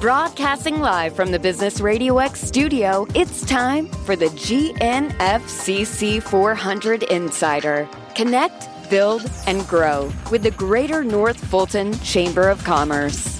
[0.00, 7.88] Broadcasting live from the Business Radio X studio, it's time for the GNFCC 400 Insider.
[8.14, 13.37] Connect, build, and grow with the Greater North Fulton Chamber of Commerce.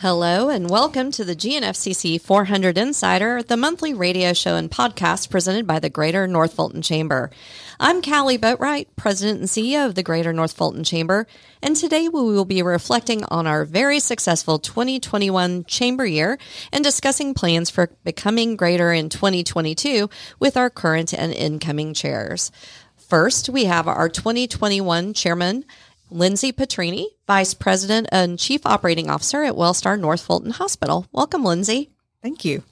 [0.00, 5.66] Hello and welcome to the GNFCC 400 Insider, the monthly radio show and podcast presented
[5.66, 7.30] by the Greater North Fulton Chamber.
[7.78, 11.26] I'm Kali Boatright, President and CEO of the Greater North Fulton Chamber,
[11.62, 16.38] and today we will be reflecting on our very successful 2021 Chamber year
[16.72, 20.08] and discussing plans for becoming greater in 2022
[20.38, 22.50] with our current and incoming chairs.
[22.96, 25.64] First, we have our 2021 Chairman,
[26.10, 31.06] Lindsey Petrini, Vice President and Chief Operating Officer at Wellstar North Fulton Hospital.
[31.12, 31.90] Welcome, Lindsey.
[32.22, 32.62] Thank you.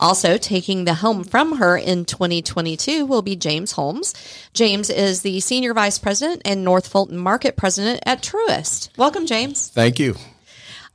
[0.00, 4.14] Also, taking the helm from her in 2022 will be James Holmes.
[4.54, 8.96] James is the Senior Vice President and North Fulton Market President at Truist.
[8.96, 9.68] Welcome, James.
[9.68, 10.14] Thank you.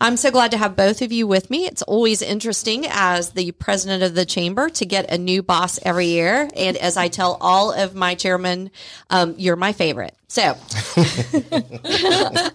[0.04, 1.66] I'm so glad to have both of you with me.
[1.66, 6.08] It's always interesting as the president of the chamber to get a new boss every
[6.08, 6.50] year.
[6.58, 8.70] And as I tell all of my chairmen,
[9.10, 10.14] um, you're my favorite.
[10.28, 10.42] So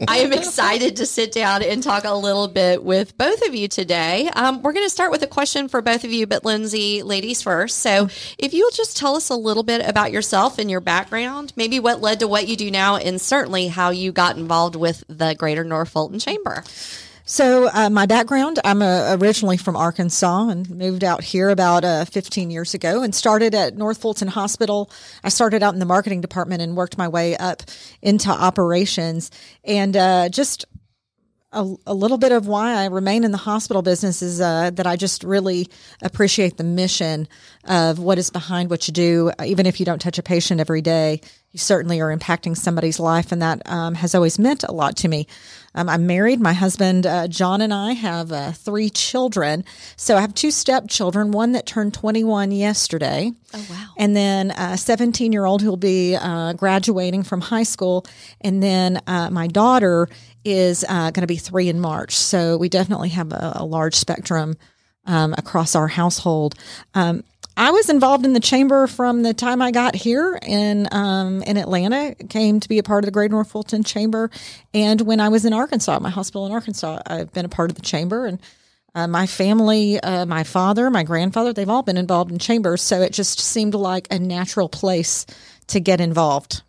[0.07, 3.67] I am excited to sit down and talk a little bit with both of you
[3.67, 4.29] today.
[4.29, 7.41] Um, we're going to start with a question for both of you, but Lindsey, ladies
[7.41, 7.79] first.
[7.79, 11.81] So if you'll just tell us a little bit about yourself and your background, maybe
[11.81, 15.35] what led to what you do now, and certainly how you got involved with the
[15.35, 16.63] Greater North Fulton Chamber.
[17.31, 22.07] So, uh, my background, I'm uh, originally from Arkansas and moved out here about uh,
[22.07, 24.91] 15 years ago and started at North Fulton Hospital.
[25.23, 27.65] I started out in the marketing department and worked my way up
[28.01, 29.31] into operations
[29.63, 30.65] and uh, just
[31.53, 34.87] a, a, little bit of why I remain in the hospital business is uh, that
[34.87, 35.69] I just really
[36.03, 37.27] appreciate the mission
[37.65, 39.33] of what is behind what you do.
[39.45, 41.21] Even if you don't touch a patient every day,
[41.53, 45.09] you certainly are impacting somebody's life, and that um, has always meant a lot to
[45.09, 45.27] me.
[45.75, 46.41] Um, I'm married.
[46.41, 49.65] My husband, uh, John, and I have uh, three children.
[49.97, 53.33] So I have two stepchildren, one that turned 21 yesterday.
[53.55, 53.87] Oh, wow.
[53.97, 58.07] And then a 17 year old who'll be uh, graduating from high school.
[58.41, 60.09] And then uh, my daughter
[60.45, 62.15] is uh, going to be three in March.
[62.15, 64.57] So we definitely have a, a large spectrum
[65.05, 66.55] um, across our household.
[66.95, 67.25] Um,
[67.59, 71.57] I was involved in the chamber from the time I got here in um, in
[71.57, 72.15] Atlanta.
[72.15, 74.31] Came to be a part of the Great North Fulton Chamber,
[74.73, 77.77] and when I was in Arkansas, my hospital in Arkansas, I've been a part of
[77.77, 78.27] the chamber.
[78.27, 78.39] And
[78.95, 82.81] uh, my family, uh, my father, my grandfather, they've all been involved in chambers.
[82.81, 85.27] So it just seemed like a natural place
[85.67, 86.63] to get involved.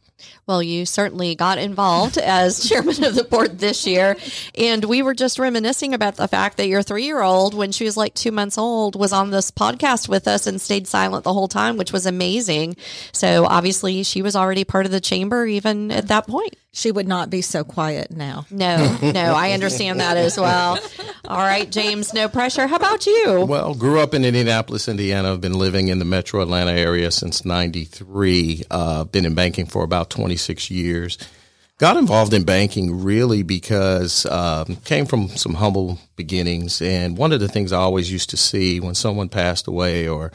[0.50, 4.18] Well, you certainly got involved as chairman of the board this year.
[4.56, 7.84] And we were just reminiscing about the fact that your three year old, when she
[7.86, 11.34] was like two months old, was on this podcast with us and stayed silent the
[11.34, 12.78] whole time, which was amazing.
[13.12, 17.08] So obviously, she was already part of the chamber even at that point she would
[17.08, 18.46] not be so quiet now.
[18.52, 20.78] No, no, I understand that as well.
[21.26, 22.68] All right, James, no pressure.
[22.68, 23.46] How about you?
[23.48, 25.34] Well, grew up in Indianapolis, Indiana.
[25.34, 28.64] I've been living in the metro Atlanta area since 93.
[28.70, 31.18] Uh, been in banking for about 26 years.
[31.80, 36.82] Got involved in banking really because um, came from some humble beginnings.
[36.82, 40.32] And one of the things I always used to see when someone passed away or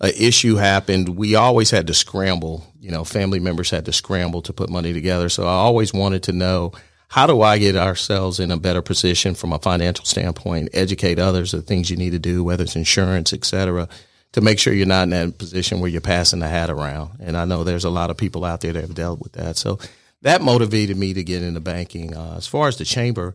[0.00, 2.66] an issue happened, we always had to scramble.
[2.80, 5.28] You know, family members had to scramble to put money together.
[5.28, 6.72] So I always wanted to know
[7.08, 11.52] how do I get ourselves in a better position from a financial standpoint, educate others
[11.52, 13.88] of things you need to do, whether it's insurance, et cetera,
[14.32, 17.18] to make sure you're not in that position where you're passing the hat around.
[17.18, 19.56] And I know there's a lot of people out there that have dealt with that.
[19.56, 19.80] So
[20.22, 22.16] that motivated me to get into banking.
[22.16, 23.34] Uh, as far as the chamber,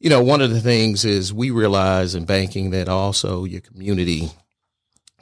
[0.00, 4.32] you know, one of the things is we realize in banking that also your community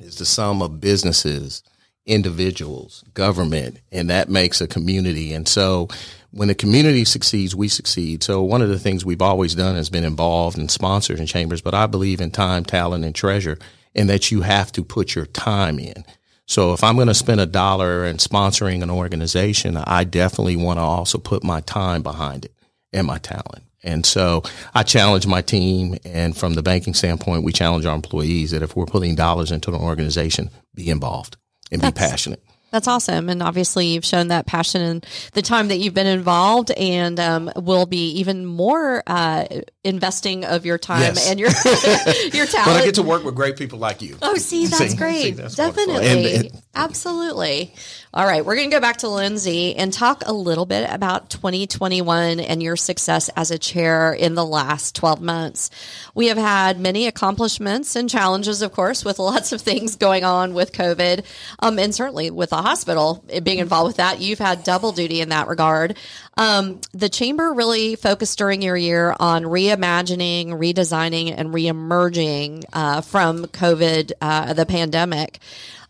[0.03, 1.63] is the sum of businesses,
[2.07, 5.33] individuals, government, and that makes a community.
[5.33, 5.89] And so
[6.31, 8.23] when the community succeeds, we succeed.
[8.23, 11.87] So one of the things we've always done has been involved in chambers, but I
[11.87, 13.59] believe in time, talent, and treasure,
[13.95, 16.05] and that you have to put your time in.
[16.47, 20.79] So if I'm going to spend a dollar in sponsoring an organization, I definitely want
[20.79, 22.55] to also put my time behind it
[22.93, 23.63] and my talent.
[23.83, 24.43] And so
[24.75, 25.97] I challenge my team.
[26.05, 29.71] And from the banking standpoint, we challenge our employees that if we're putting dollars into
[29.71, 31.37] an organization, be involved
[31.71, 32.43] and That's, be passionate.
[32.71, 33.29] That's awesome.
[33.29, 35.03] And obviously, you've shown that passion in
[35.33, 39.47] the time that you've been involved and um, will be even more uh,
[39.83, 41.31] investing of your time yes.
[41.31, 41.49] and your
[42.33, 42.67] your talent.
[42.67, 44.17] but I get to work with great people like you.
[44.23, 45.23] Oh, see, that's see, great.
[45.23, 46.07] See, that's Definitely.
[46.07, 47.75] And, and, Absolutely.
[48.13, 51.31] All right, we're going to go back to Lindsey and talk a little bit about
[51.31, 55.71] 2021 and your success as a chair in the last 12 months.
[56.15, 60.55] We have had many accomplishments and challenges, of course, with lots of things going on
[60.55, 61.25] with COVID
[61.61, 64.21] um, and certainly with hospital being involved with that.
[64.21, 65.97] You've had double duty in that regard.
[66.37, 73.47] Um, the chamber really focused during your year on reimagining, redesigning, and reemerging uh, from
[73.47, 75.39] COVID, uh, the pandemic.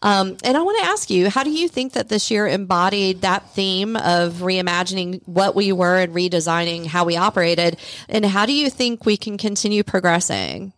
[0.02, 3.20] Um, and I want to ask you, how do you think that this year embodied
[3.20, 7.76] that theme of reimagining what we were and redesigning how we operated?
[8.08, 10.72] And how do you think we can continue progressing?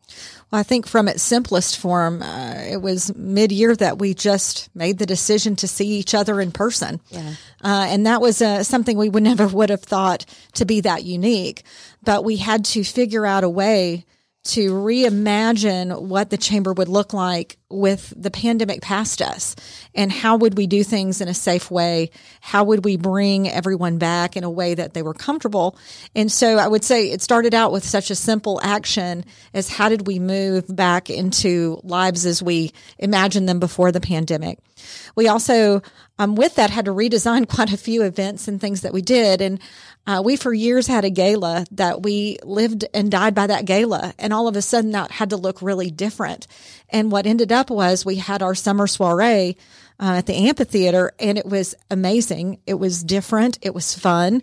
[0.53, 4.99] I think from its simplest form, uh, it was mid year that we just made
[4.99, 7.01] the decision to see each other in person.
[7.11, 7.35] Yeah.
[7.65, 11.05] Uh, and that was uh, something we would never would have thought to be that
[11.05, 11.63] unique.
[12.05, 14.05] But we had to figure out a way
[14.45, 19.55] to reimagine what the chamber would look like with the pandemic past us.
[19.95, 22.11] And how would we do things in a safe way?
[22.41, 25.79] How would we bring everyone back in a way that they were comfortable?
[26.15, 29.25] And so i would say it started out with such a simple action
[29.55, 34.59] as how did we move back into lives as we imagined them before the pandemic.
[35.15, 35.83] We also
[36.23, 39.41] um, with that had to redesign quite a few events and things that we did
[39.41, 39.61] and
[40.07, 44.13] uh, we for years had a gala that we lived and died by that gala,
[44.19, 46.49] and all of a sudden that had to look really different.
[46.89, 49.57] And what ended up was we had our summer soiree
[50.01, 52.59] uh, at the amphitheater, and it was amazing.
[52.67, 53.59] It was different.
[53.63, 54.43] It was fun.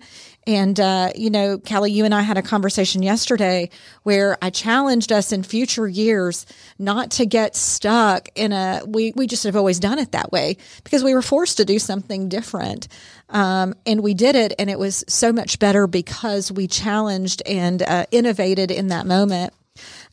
[0.49, 3.69] And, uh, you know, Kali, you and I had a conversation yesterday
[4.01, 6.47] where I challenged us in future years
[6.79, 10.57] not to get stuck in a, we, we just have always done it that way
[10.83, 12.87] because we were forced to do something different.
[13.29, 17.83] Um, and we did it and it was so much better because we challenged and
[17.83, 19.53] uh, innovated in that moment.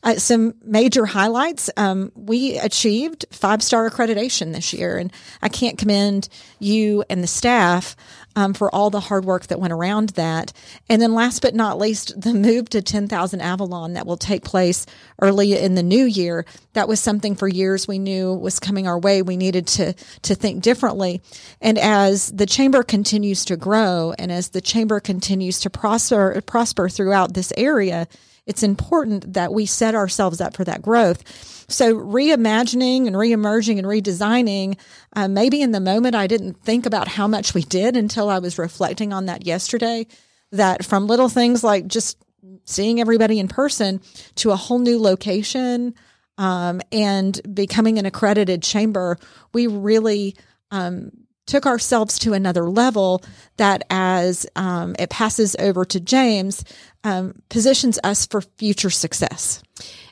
[0.03, 1.71] Uh, some major highlights.
[1.75, 5.11] Um, we achieved five star accreditation this year, and
[5.41, 6.29] I can't commend
[6.59, 7.95] you and the staff
[8.35, 10.53] um, for all the hard work that went around that.
[10.87, 14.85] And then, last but not least, the move to 10,000 Avalon that will take place
[15.19, 16.45] early in the new year.
[16.73, 19.23] That was something for years we knew was coming our way.
[19.23, 21.21] We needed to to think differently.
[21.59, 26.87] And as the chamber continues to grow, and as the chamber continues to prosper prosper
[26.87, 28.07] throughout this area
[28.47, 31.21] it's important that we set ourselves up for that growth.
[31.69, 34.79] So reimagining and reemerging and redesigning,
[35.15, 38.39] uh, maybe in the moment I didn't think about how much we did until I
[38.39, 40.07] was reflecting on that yesterday.
[40.53, 42.17] That from little things like just
[42.63, 44.01] seeing everybody in person
[44.35, 45.93] to a whole new location
[46.37, 49.17] um, and becoming an accredited chamber,
[49.53, 50.37] we really
[50.71, 51.11] um,
[51.47, 53.23] took ourselves to another level
[53.57, 56.63] that as um, it passes over to James,
[57.03, 59.63] um, positions us for future success.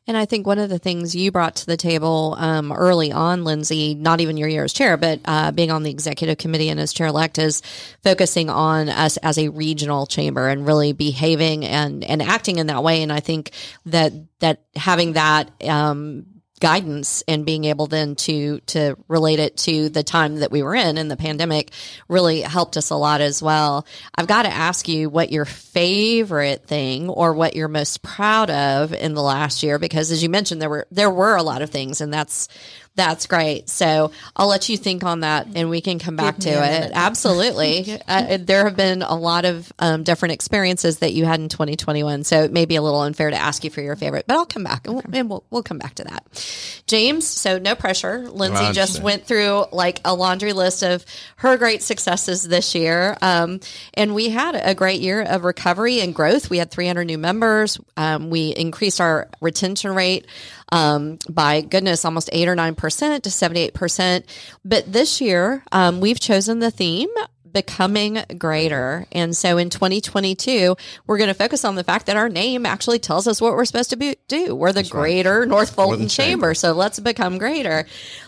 [0.08, 3.44] And I think one of the things you brought to the table um, early on,
[3.44, 6.80] Lindsey, not even your year as chair, but uh, being on the executive committee and
[6.80, 7.64] as chair elect, is
[8.04, 12.84] focusing on us as a regional chamber and really behaving and and acting in that
[12.84, 13.02] way.
[13.02, 13.52] And I think
[13.88, 16.28] that that having that um,
[16.62, 20.74] guidance and being able then to to relate it to the time that we were
[20.74, 21.72] in and the pandemic
[22.08, 23.86] really helped us a lot as well.
[24.16, 28.94] I've got to ask you what your favorite thing or what you're most proud of
[28.94, 31.72] in the last year because as you mentioned there were there were a lot of
[31.72, 32.48] things and that's
[32.96, 33.70] that's great.
[33.70, 36.92] So I'll let you think on that and we can come back to it.
[36.94, 38.00] Absolutely.
[38.08, 42.24] uh, there have been a lot of um, different experiences that you had in 2021.
[42.24, 44.46] So it may be a little unfair to ask you for your favorite, but I'll
[44.46, 46.84] come back and, we'll, and we'll, we'll come back to that.
[46.88, 48.30] James, so no pressure.
[48.30, 51.06] Lindsey just went through like a laundry list of
[51.38, 53.18] her great successes this year.
[53.22, 53.60] Um,
[53.94, 56.50] and we had a great year of recovery and growth.
[56.50, 57.78] We had 300 new members.
[57.98, 60.28] Um, we increased our retention rate
[60.72, 64.26] um, by goodness, almost eight or nine percent to seventy eight percent.
[64.64, 67.10] But this year, um, we've chosen the theme
[67.56, 69.08] becoming greater.
[69.14, 70.76] And so in 2022,
[71.08, 73.66] we're going to focus on the fact that our name actually tells us what we're
[73.66, 74.54] supposed to be, do.
[74.54, 75.48] We're the That's greater right.
[75.48, 76.26] North Fulton Chamber.
[76.26, 76.54] Chamber.
[76.54, 77.86] So let's become greater.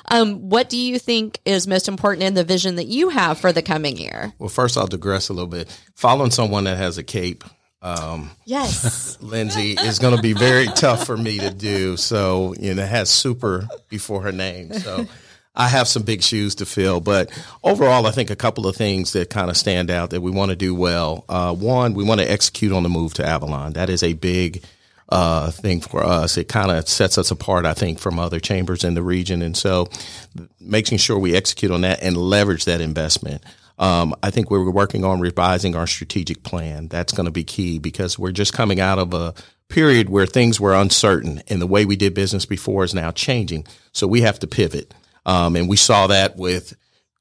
[0.10, 3.51] Um, what do you think is most important in the vision that you have for
[3.51, 4.34] the coming year?
[4.39, 5.77] Well, first, I'll digress a little bit.
[5.96, 7.44] Following someone that has a cape
[7.81, 11.98] um, yes, Lindsey is going to be very tough for me to do.
[11.98, 14.74] So you know, it has super before her name.
[14.74, 15.05] So
[15.57, 17.01] I have some big shoes to fill.
[17.01, 17.31] But
[17.63, 20.51] overall, I think a couple of things that kind of stand out that we want
[20.51, 21.25] to do well.
[21.27, 23.74] Uh, one, we want to execute on the move to Avalon.
[23.74, 24.63] That is a big
[25.10, 26.38] uh, thing for us.
[26.38, 29.41] It kind of sets us apart, I think, from other chambers in the region.
[29.41, 29.88] And so
[30.60, 33.43] making sure we execute on that and leverage that investment.
[33.77, 36.88] Um, I think we're working on revising our strategic plan.
[36.88, 39.34] That's going to be key because we're just coming out of a
[39.69, 43.65] period where things were uncertain and the way we did business before is now changing.
[43.91, 44.93] So we have to pivot.
[45.25, 46.75] Um, and we saw that with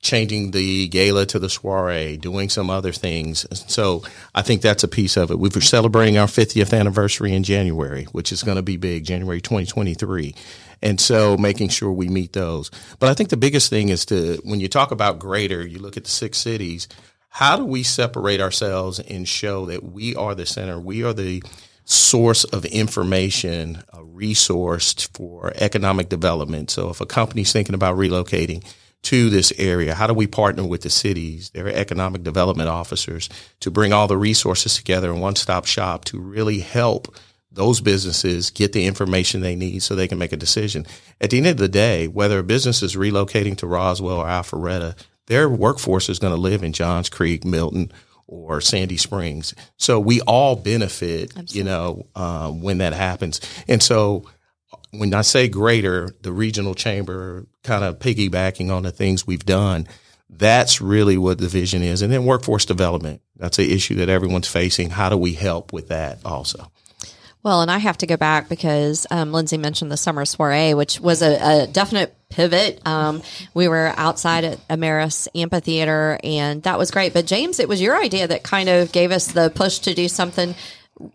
[0.07, 3.47] changing the gala to the soiree, doing some other things.
[3.71, 4.03] So
[4.35, 5.39] I think that's a piece of it.
[5.39, 10.35] We're celebrating our 50th anniversary in January, which is going to be big, January 2023.
[10.83, 12.71] And so making sure we meet those.
[12.99, 15.97] But I think the biggest thing is to, when you talk about greater, you look
[15.97, 16.89] at the six cities,
[17.29, 20.79] how do we separate ourselves and show that we are the center?
[20.79, 21.43] We are the
[21.85, 26.71] source of information, a resource for economic development.
[26.71, 28.65] So if a company's thinking about relocating,
[29.07, 29.95] to this area?
[29.95, 33.29] How do we partner with the cities, their economic development officers
[33.61, 37.17] to bring all the resources together in one stop shop to really help
[37.53, 40.85] those businesses get the information they need so they can make a decision.
[41.21, 44.97] At the end of the day, whether a business is relocating to Roswell or Alpharetta,
[45.27, 47.93] their workforce is going to live in Johns Creek, Milton,
[48.27, 49.55] or Sandy Springs.
[49.77, 51.59] So we all benefit, Absolutely.
[51.59, 53.41] you know, uh, when that happens.
[53.69, 54.25] And so
[54.91, 59.87] when I say greater, the regional chamber kind of piggybacking on the things we've done,
[60.29, 62.03] that's really what the vision is.
[62.03, 63.23] And then workforce development.
[63.37, 64.91] That's an issue that everyone's facing.
[64.91, 66.71] How do we help with that also?
[67.43, 70.99] Well, and I have to go back because um, Lindsey mentioned the summer soiree, which
[70.99, 72.85] was a, a definite pivot.
[72.85, 73.23] Um,
[73.55, 77.15] we were outside at Ameris Amphitheater, and that was great.
[77.15, 80.09] But James, it was your idea that kind of gave us the push to do
[80.09, 80.57] something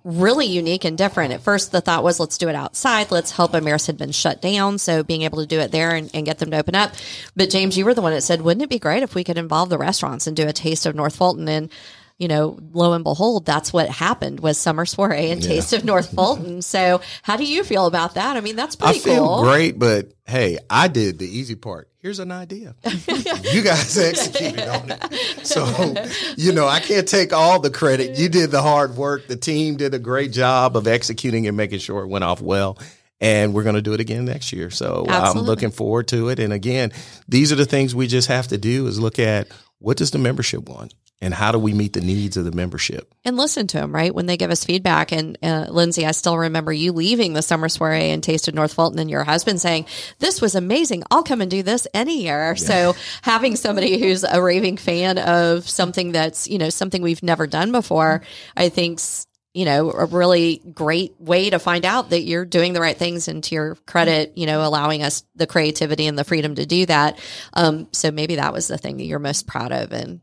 [0.04, 1.34] really unique and different.
[1.34, 3.10] At first, the thought was, let's do it outside.
[3.10, 4.78] Let's help Ameris had been shut down.
[4.78, 6.94] So being able to do it there and, and, get them to open up.
[7.36, 9.38] But James, you were the one that said, wouldn't it be great if we could
[9.38, 11.50] involve the restaurants and do a taste of North Fulton?
[11.50, 11.72] And
[12.22, 15.48] you know, lo and behold, that's what happened was Summer Soiree and yeah.
[15.48, 16.62] Taste of North Fulton.
[16.62, 18.38] So, how do you feel about that?
[18.38, 19.42] I mean, that's pretty I feel cool.
[19.42, 21.90] great, but hey, I did the easy part.
[21.98, 22.76] Here's an idea.
[22.86, 25.48] you guys executed on it.
[25.48, 25.96] So,
[26.38, 28.20] you know, I can't take all the credit.
[28.20, 29.26] You did the hard work.
[29.26, 32.78] The team did a great job of executing and making sure it went off well
[33.22, 34.70] and we're going to do it again next year.
[34.70, 35.40] So Absolutely.
[35.40, 36.40] I'm looking forward to it.
[36.40, 36.92] And again,
[37.30, 39.48] these are the things we just have to do is look at
[39.78, 40.94] what does the membership want?
[41.22, 44.14] and how do we meet the needs of the membership and listen to them right
[44.14, 47.70] when they give us feedback and uh, lindsey i still remember you leaving the summer
[47.70, 49.86] soiree and tasted north fulton and your husband saying
[50.20, 52.54] this was amazing i'll come and do this any year yeah.
[52.56, 57.48] so having somebody who's a raving fan of something that's you know something we've never
[57.48, 58.22] done before
[58.58, 62.82] i think's you know, a really great way to find out that you're doing the
[62.82, 66.56] right things and to your credit, you know, allowing us the creativity and the freedom
[66.56, 67.20] to do that.
[67.54, 70.22] Um, so maybe that was the thing that you're most proud of and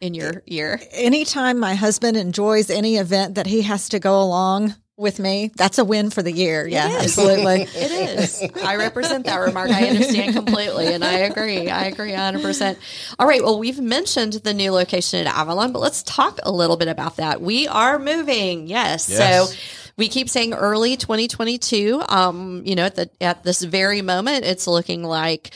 [0.00, 0.80] in your year?
[0.92, 5.78] Anytime my husband enjoys any event that he has to go along with me, that's
[5.78, 6.66] a win for the year.
[6.66, 7.62] Yeah, absolutely.
[7.74, 8.42] it is.
[8.62, 9.70] I represent that remark.
[9.70, 11.68] I understand completely and I agree.
[11.70, 12.76] I agree 100%.
[13.18, 13.42] All right.
[13.42, 17.16] Well, we've mentioned the new location at Avalon, but let's talk a little bit about
[17.16, 17.40] that.
[17.40, 18.66] We are moving.
[18.66, 19.08] Yes.
[19.08, 19.50] yes.
[19.50, 19.56] So,
[19.96, 22.02] we keep saying early 2022.
[22.08, 25.50] Um, you know, at the at this very moment, it's looking like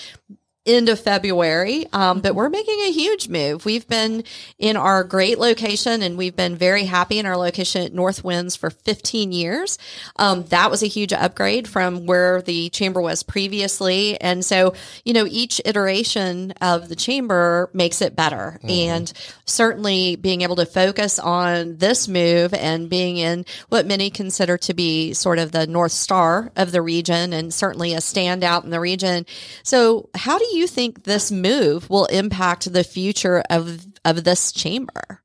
[0.66, 1.86] end of February.
[1.92, 3.64] Um, but we're making a huge move.
[3.64, 4.24] We've been
[4.58, 8.56] in our great location and we've been very happy in our location at North Winds
[8.56, 9.78] for 15 years.
[10.16, 14.18] Um, that was a huge upgrade from where the chamber was previously.
[14.20, 18.58] And so, you know, each iteration of the chamber makes it better.
[18.62, 18.70] Mm-hmm.
[18.70, 19.12] And
[19.44, 24.72] certainly being able to focus on this move and being in what many consider to
[24.72, 28.80] be sort of the North Star of the region and certainly a standout in the
[28.80, 29.26] region.
[29.62, 35.20] So how do you think this move will impact the future of of this chamber?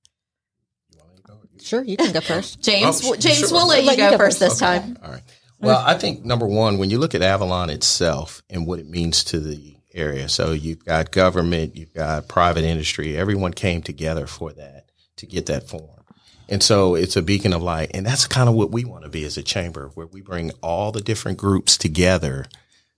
[1.61, 2.61] Sure, you can go first.
[2.63, 3.49] James, oh, James, sure.
[3.51, 4.79] we'll let you, go, go, first this okay.
[4.79, 4.97] time.
[5.03, 5.21] All right.
[5.59, 9.23] Well, I think number one, when you look at Avalon itself and what it means
[9.25, 14.51] to the area, so you've got government, you've got private industry, everyone came together for
[14.53, 14.85] that
[15.17, 16.05] to get that form.
[16.47, 17.91] And so it's a beacon of light.
[17.93, 20.51] And that's kind of what we want to be as a chamber, where we bring
[20.63, 22.45] all the different groups together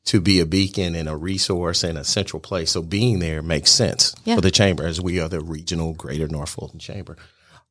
[0.05, 2.72] to be a beacon and a resource and a central place.
[2.72, 4.36] So being there makes sense yeah.
[4.36, 7.17] for the chamber as we are the regional Greater North Fulton Chamber.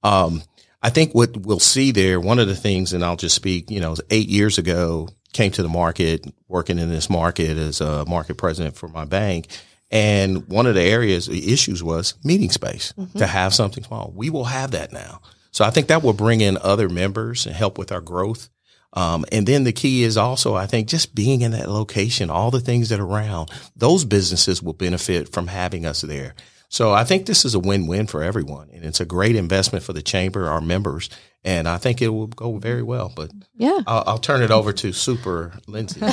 [0.02, 0.42] Um,
[0.82, 3.80] I think what we'll see there, one of the things, and I'll just speak, you
[3.80, 8.36] know, eight years ago, came to the market, working in this market as a market
[8.36, 9.48] president for my bank.
[9.90, 13.18] And one of the areas, the issues was meeting space mm-hmm.
[13.18, 14.12] to have something small.
[14.14, 15.20] We will have that now.
[15.50, 18.48] So I think that will bring in other members and help with our growth.
[18.92, 22.50] Um, and then the key is also, I think, just being in that location, all
[22.50, 26.34] the things that are around, those businesses will benefit from having us there.
[26.68, 29.92] So I think this is a win-win for everyone, and it's a great investment for
[29.92, 31.10] the chamber, our members,
[31.42, 33.12] and I think it will go very well.
[33.14, 36.00] But yeah, I'll, I'll turn it over to Super Lindsey.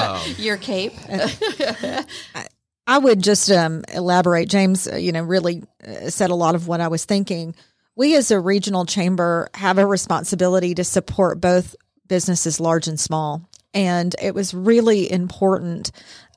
[0.00, 0.94] Um, Your cape.
[2.86, 4.48] I would just um, elaborate.
[4.48, 7.54] James, uh, you know, really uh, said a lot of what I was thinking.
[7.94, 11.76] We as a regional chamber have a responsibility to support both
[12.10, 13.48] businesses large and small.
[13.72, 15.92] And it was really important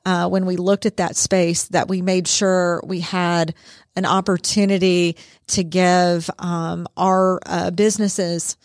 [0.06, 3.54] uh, when we looked at that space that we made sure we had
[3.96, 5.16] an opportunity
[5.48, 8.56] to give um, our uh, businesses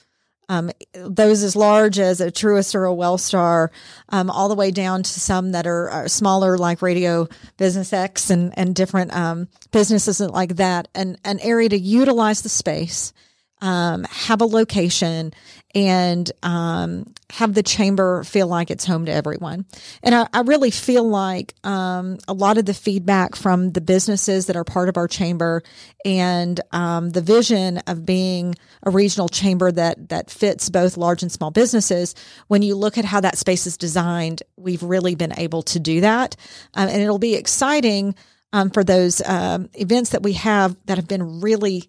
[0.50, 3.70] um, those as large as a Truist or a Wellstar,
[4.10, 8.32] um, all the way down to some that are, are, smaller, like Radio Business X
[8.32, 13.14] and and different um, businesses like that, and an area to utilize the space,
[13.62, 15.34] um, have a location,
[15.76, 19.66] and um, have the chamber feel like it's home to everyone.
[20.02, 24.48] And I, I really feel like um, a lot of the feedback from the businesses
[24.48, 25.62] that are part of our chamber
[26.04, 31.32] and um, the vision of being a regional chamber that that fits both large and
[31.32, 32.16] small businesses.
[32.48, 36.02] When you look at how that space is designed, we've really been able to do
[36.02, 36.36] that,
[36.74, 38.16] um, and it'll be exciting
[38.54, 41.84] um, for those um, events that we have that have been really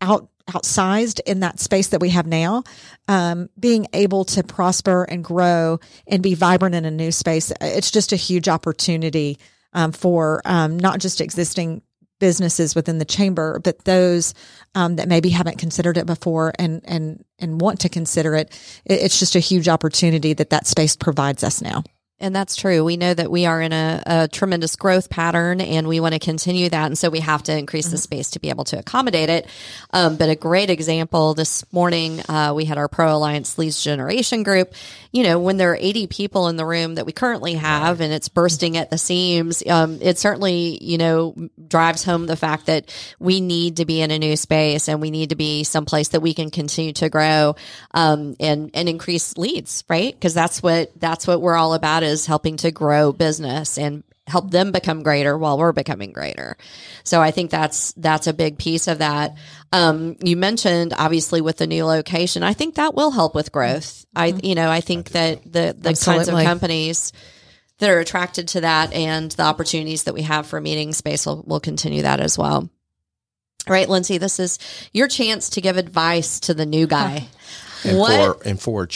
[0.00, 2.64] out outsized in that space that we have now,
[3.08, 7.90] um, being able to prosper and grow and be vibrant in a new space, it's
[7.90, 9.38] just a huge opportunity
[9.72, 11.82] um, for um, not just existing
[12.18, 14.34] businesses within the chamber, but those
[14.74, 18.56] um, that maybe haven't considered it before and and and want to consider it.
[18.84, 21.82] It's just a huge opportunity that that space provides us now.
[22.22, 22.84] And that's true.
[22.84, 26.18] We know that we are in a, a tremendous growth pattern and we want to
[26.18, 26.84] continue that.
[26.84, 27.92] And so we have to increase mm-hmm.
[27.92, 29.46] the space to be able to accommodate it.
[29.94, 34.42] Um, but a great example this morning, uh, we had our Pro Alliance Leads Generation
[34.42, 34.74] group.
[35.12, 38.12] You know, when there are 80 people in the room that we currently have and
[38.12, 41.34] it's bursting at the seams, um, it certainly, you know,
[41.68, 45.10] drives home the fact that we need to be in a new space and we
[45.10, 47.56] need to be someplace that we can continue to grow,
[47.94, 50.20] um, and, and increase leads, right?
[50.20, 54.50] Cause that's what, that's what we're all about is helping to grow business and help
[54.50, 56.56] them become greater while we're becoming greater.
[57.04, 59.36] So I think that's that's a big piece of that.
[59.72, 64.04] Um, you mentioned obviously with the new location, I think that will help with growth.
[64.14, 64.44] I mm-hmm.
[64.44, 66.24] you know I think that the the Absolutely.
[66.24, 67.12] kinds of companies
[67.78, 71.42] that are attracted to that and the opportunities that we have for meeting space will,
[71.46, 72.70] will continue that as well.
[73.66, 74.58] All right, Lindsey, this is
[74.92, 77.26] your chance to give advice to the new guy.
[77.84, 78.86] and what, for and for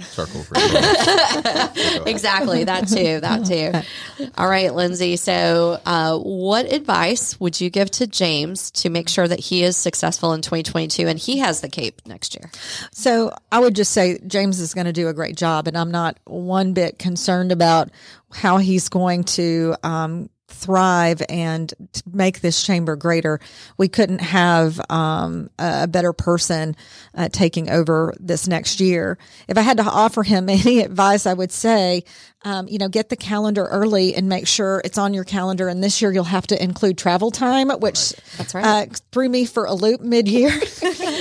[0.00, 0.46] chairman circle
[2.06, 2.64] exactly.
[2.64, 3.20] That too.
[3.20, 4.28] That too.
[4.36, 5.16] All right lindsey.
[5.16, 9.76] So uh, what advice would you give to james to make sure that he is
[9.76, 12.50] successful in 2022 and he has the cape next year?
[12.92, 15.90] So i would just say james is going to do a great job and i'm
[15.90, 17.90] not one bit concerned about
[18.32, 21.72] how he's going to um, thrive and
[22.12, 23.40] make this chamber greater,
[23.76, 26.76] we couldn't have um, a better person
[27.14, 29.18] uh, taking over this next year.
[29.48, 32.04] If I had to offer him any advice, I would say
[32.42, 35.68] um, you know, get the calendar early and make sure it's on your calendar.
[35.68, 38.64] And this year you'll have to include travel time, which That's right.
[38.64, 40.50] Uh, threw me for a loop mid year.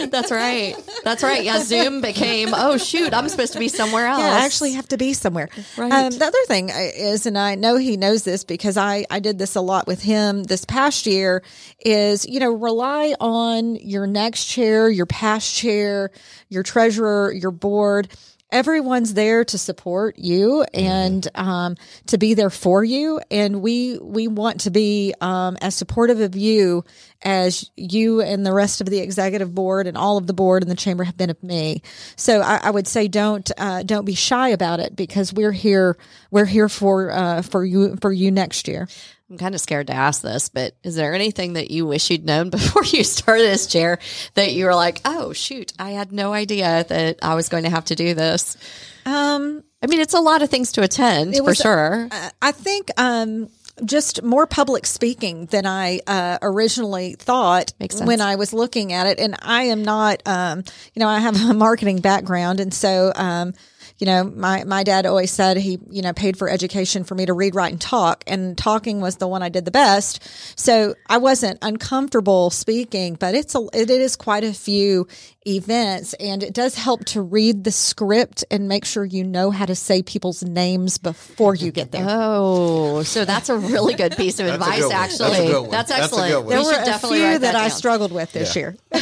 [0.08, 0.76] That's right.
[1.04, 1.44] That's right.
[1.44, 4.20] Yeah, Zoom became, oh, shoot, I'm supposed to be somewhere else.
[4.20, 5.50] Yeah, I actually have to be somewhere.
[5.78, 5.92] Right.
[5.92, 9.38] Um, the other thing is, and I know he knows this because I, I did
[9.40, 11.44] this a lot with him this past year,
[11.80, 16.12] is, you know, rely on your next chair, your past chair,
[16.50, 18.10] your treasurer, your board
[18.52, 21.76] everyone's there to support you and um,
[22.08, 23.20] to be there for you.
[23.30, 26.84] And we we want to be um, as supportive of you
[27.22, 30.72] as you and the rest of the executive board and all of the board and
[30.72, 31.82] the chamber have been of me.
[32.16, 35.98] So i, I would say don't uh, don't be shy about it because we're here
[36.32, 38.88] we're here for uh, for you for you next year
[39.30, 42.26] I'm kind of scared to ask this, but is there anything that you wish you'd
[42.26, 44.00] known before you started this chair
[44.34, 47.70] that you were like, oh, shoot, I had no idea that I was going to
[47.70, 48.58] have to do this?
[49.06, 52.08] Um, I mean, it's a lot of things to attend for sure.
[52.12, 53.50] Uh, I think, um,
[53.86, 57.72] just more public speaking than I uh, originally thought
[58.04, 59.20] when I was looking at it.
[59.20, 60.64] And I am not, um,
[60.94, 62.60] you know, I have a marketing background.
[62.60, 63.54] And so, um,
[64.00, 67.26] you know, my, my dad always said he, you know, paid for education for me
[67.26, 68.24] to read, write, and talk.
[68.28, 70.24] And talking was the one I did the best.
[70.58, 75.08] So I wasn't uncomfortable speaking, but it's a, it is quite a few
[75.48, 79.66] events and it does help to read the script and make sure you know how
[79.66, 82.06] to say people's names before you get there.
[82.08, 85.52] Oh, so that's a really good piece of advice, actually.
[85.52, 86.48] That's, that's excellent.
[86.48, 88.62] There we were a few that, that I struggled with this yeah.
[88.62, 88.78] year.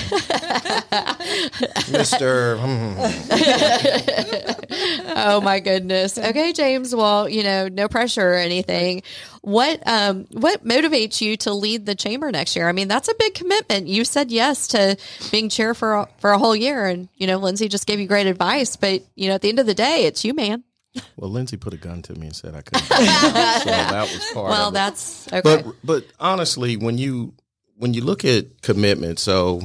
[1.88, 2.58] Mr.
[5.16, 6.18] Oh my goodness.
[6.28, 6.94] Okay, James.
[6.94, 9.02] Well, you know, no pressure or anything.
[9.42, 12.68] What um what motivates you to lead the chamber next year?
[12.68, 13.88] I mean, that's a big commitment.
[13.88, 14.98] You said yes to
[15.32, 18.08] being chair for a, for a whole year, and you know, Lindsey just gave you
[18.08, 18.76] great advice.
[18.76, 20.64] But you know, at the end of the day, it's you, man.
[21.16, 22.84] Well, Lindsey put a gun to me and said I couldn't.
[22.88, 24.50] so that was part.
[24.50, 25.42] Well, that's okay.
[25.42, 27.34] But but honestly, when you
[27.78, 29.62] when you look at commitment, so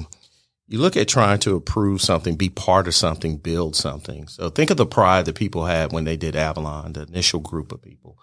[0.73, 4.27] you look at trying to approve something, be part of something, build something.
[4.29, 7.73] So think of the pride that people had when they did Avalon, the initial group
[7.73, 8.19] of people.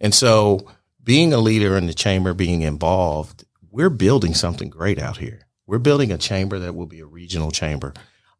[0.00, 0.68] And so
[1.02, 5.46] being a leader in the chamber, being involved, we're building something great out here.
[5.66, 7.94] We're building a chamber that will be a regional chamber.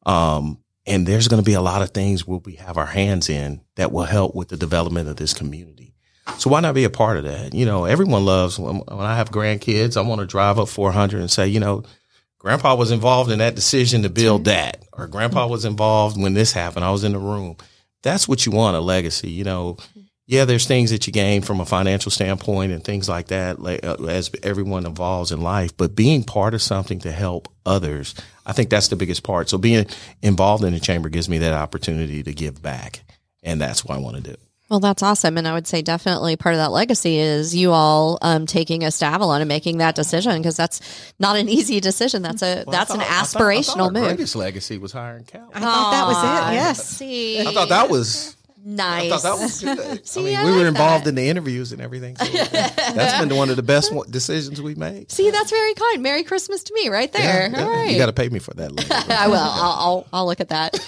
[0.04, 3.28] Um, and there's going to be a lot of things we'll be, have our hands
[3.28, 5.94] in that will help with the development of this community.
[6.38, 7.54] So why not be a part of that?
[7.54, 11.20] You know, everyone loves when, when I have grandkids, I want to drive up 400
[11.20, 11.84] and say, you know,
[12.42, 16.52] grandpa was involved in that decision to build that or grandpa was involved when this
[16.52, 16.84] happened.
[16.84, 17.56] I was in the room.
[18.02, 19.78] That's what you want, a legacy, you know,
[20.26, 24.04] yeah, there's things that you gain from a financial standpoint and things like that uh,
[24.04, 25.76] as everyone evolves in life.
[25.76, 28.14] But being part of something to help others,
[28.46, 29.48] I think that's the biggest part.
[29.48, 29.86] So being
[30.22, 33.02] involved in the chamber gives me that opportunity to give back.
[33.42, 34.36] And that's what I want to do.
[34.72, 35.36] Well, that's awesome.
[35.36, 38.90] And I would say definitely part of that legacy is you all um, taking a
[38.90, 40.80] stab on and making that decision because that's
[41.18, 42.22] not an easy decision.
[42.22, 44.04] That's a well, that's thought, an aspirational I thought, I thought move.
[44.04, 45.50] Greatest legacy was hiring Cal.
[45.52, 46.54] I thought that was it.
[46.54, 46.88] Yes.
[46.88, 49.10] See, I thought that was Nice.
[49.12, 50.06] I thought that was good.
[50.06, 51.10] See, I mean, I we like were involved that.
[51.10, 52.16] in the interviews and everything.
[52.16, 55.10] So that's been one of the best decisions we made.
[55.10, 56.02] See, that's very kind.
[56.02, 57.50] Merry Christmas to me, right there.
[57.50, 58.70] Yeah, All right, you got to pay me for that.
[59.10, 59.36] I will.
[59.36, 60.78] I'll, I'll, I'll look at that.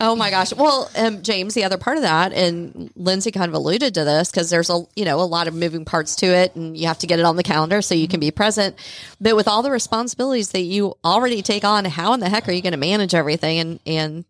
[0.00, 0.52] oh my gosh.
[0.52, 4.30] Well, um, James, the other part of that, and Lindsey kind of alluded to this
[4.30, 6.98] because there's a you know a lot of moving parts to it, and you have
[6.98, 8.76] to get it on the calendar so you can be present.
[9.20, 12.52] But with all the responsibilities that you already take on, how in the heck are
[12.52, 14.24] you going to manage everything and and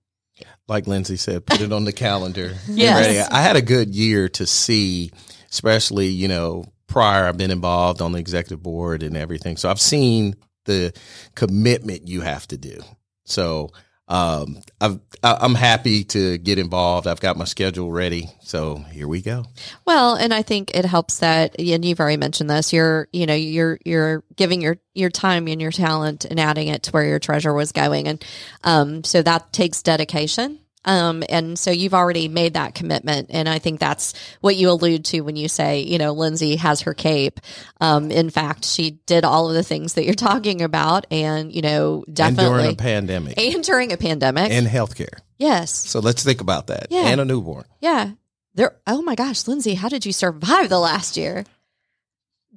[0.69, 2.55] like Lindsey said, put it on the calendar.
[2.69, 3.29] yes.
[3.31, 5.11] I had a good year to see,
[5.51, 9.57] especially, you know, prior I've been involved on the executive board and everything.
[9.57, 10.93] So I've seen the
[11.35, 12.81] commitment you have to do.
[13.25, 13.71] So
[14.07, 17.07] um, I've, I'm happy to get involved.
[17.07, 19.47] I've got my schedule ready, so here we go.
[19.87, 22.73] Well, and I think it helps that, and you've already mentioned this.
[22.73, 26.83] You're, you know, you're you're giving your your time and your talent and adding it
[26.85, 28.25] to where your treasure was going, and
[28.63, 30.59] um, so that takes dedication.
[30.85, 33.31] Um, and so you've already made that commitment.
[33.31, 36.83] And I think that's what you allude to when you say, you know, Lindsey has
[36.83, 37.41] her cape.
[37.81, 41.63] Um, in fact, she did all of the things that you're talking about and, you
[41.63, 42.45] know, definitely.
[42.45, 43.39] And during a pandemic.
[43.39, 44.51] And during a pandemic.
[44.51, 45.19] And healthcare.
[45.39, 45.73] Yes.
[45.73, 46.89] So let's think about that.
[46.91, 47.07] Yeah.
[47.07, 47.65] And a newborn.
[47.81, 48.13] Yeah.
[48.55, 51.45] There, oh my gosh, Lindsey, how did you survive the last year?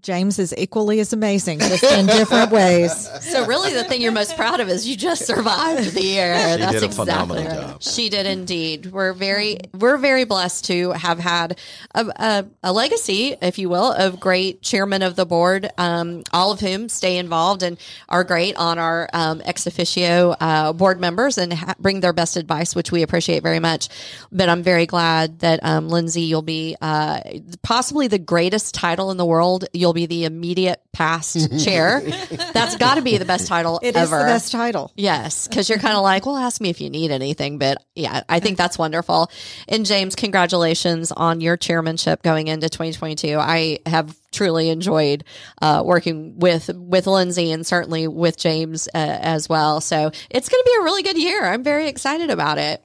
[0.02, 3.10] James is equally as amazing, just in different ways.
[3.28, 6.34] So, really, the thing you're most proud of is you just survived the year.
[6.34, 7.54] She That's did a exactly phenomenal right.
[7.54, 7.84] job.
[7.84, 8.86] She did indeed.
[8.88, 11.60] We're very, we're very blessed to have had
[11.94, 16.52] a, a, a legacy, if you will, of great chairmen of the board, um, all
[16.52, 21.38] of whom stay involved and are great on our um, ex officio uh, board members
[21.38, 23.90] and ha- bring their best advice, which we appreciate very much.
[24.32, 27.20] But I'm very glad that um, Lindsey, you'll be uh,
[27.62, 29.66] possibly the greatest title in the world.
[29.74, 32.02] You'll you'll be the immediate past chair.
[32.54, 34.17] That's got to be the best title It ever.
[34.17, 34.91] is the best title.
[34.97, 37.58] Yes, because you're kind of like, well, ask me if you need anything.
[37.58, 39.32] But yeah, I think that's wonderful.
[39.69, 43.38] And James, congratulations on your chairmanship going into 2022.
[43.39, 45.23] I have truly enjoyed
[45.62, 49.80] uh, working with with Lindsey and certainly with James uh, as well.
[49.80, 51.45] So it's going to be a really good year.
[51.45, 52.84] I'm very excited about it.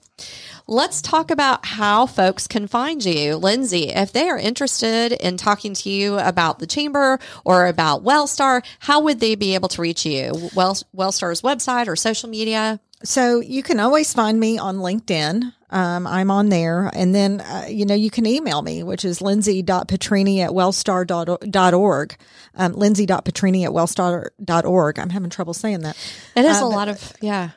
[0.67, 3.37] Let's talk about how folks can find you.
[3.37, 8.65] Lindsey, if they are interested in talking to you about the chamber or about Wellstar,
[8.79, 10.51] how would they be able to reach you?
[10.55, 12.81] Well, Wellstar's website or social media?
[13.05, 15.53] So you can always find me on LinkedIn.
[15.71, 16.91] Um, I'm on there.
[16.95, 22.17] And then, uh, you know, you can email me, which is lindsey.petrini at wellstar.org.
[22.55, 24.99] Um, lindsey.petrini at wellstar.org.
[24.99, 25.97] I'm having trouble saying that.
[26.37, 27.51] It is a lot of, yeah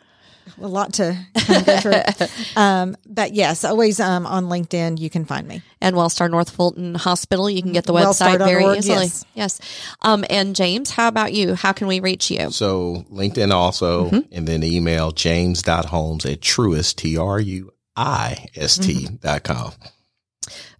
[0.62, 2.28] a lot to kind of go through.
[2.56, 5.62] um, but yes, always um, on LinkedIn, you can find me.
[5.82, 9.06] And Wellstar North Fulton Hospital, you can get the website very easily.
[9.06, 9.26] Yes.
[9.34, 9.62] yes.
[10.02, 11.56] Um, and James, how about you?
[11.56, 12.52] How can we reach you?
[12.52, 14.34] So LinkedIn also, mm-hmm.
[14.34, 19.74] and then email james.holmes at truist, T R U I S T dot com.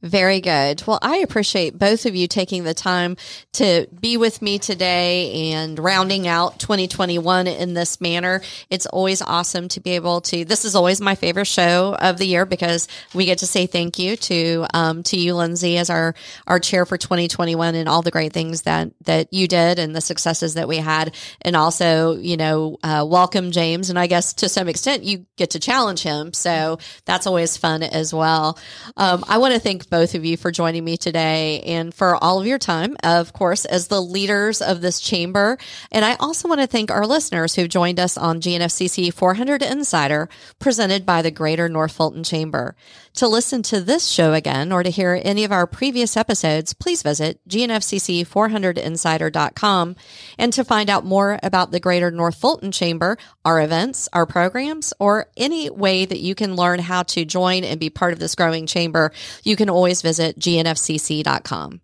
[0.06, 0.84] Very good.
[0.86, 3.18] Well, I appreciate both of you taking the time
[3.54, 8.42] to be with me today and rounding out 2021 in this manner.
[8.70, 10.46] It's always awesome to be able to.
[10.46, 13.98] This is always my favorite show of the year because we get to say thank
[13.98, 16.14] you to um, to you, Lindsey, as our
[16.46, 20.02] our chair for 2021 and all the great things that that you did and the
[20.02, 24.50] successes that we had, and also you know uh, welcome James, and I guess to
[24.50, 28.60] some extent you get to challenge him, so that's always fun as well.
[28.98, 32.42] Um, I want to thank both of you for joining me today and for all
[32.42, 35.58] of your time, of course, as the leaders of this chamber.
[35.90, 40.28] And I also want to thank our listeners who've joined us on GNFCC 400 Insider,
[40.60, 42.76] presented by the Greater North Fulton Chamber.
[43.16, 47.02] To listen to this show again or to hear any of our previous episodes, please
[47.02, 49.96] visit gnfcc400insider.com.
[50.38, 54.94] And to find out more about the Greater North Fulton Chamber, our events, our programs,
[55.00, 58.36] or any way that you can learn how to join and be part of this
[58.36, 61.80] growing chamber, you can always visit gnfcc.com.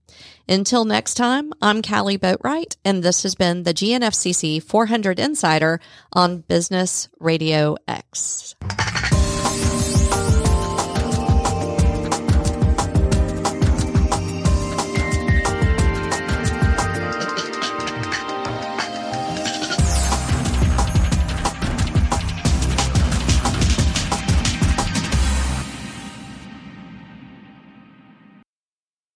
[0.50, 5.80] Until next time, I'm Kali Boatright, and this has been the GNFCC 400 Insider
[6.12, 8.56] on Business Radio X.